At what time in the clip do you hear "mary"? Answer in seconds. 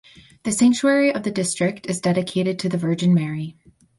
3.13-3.55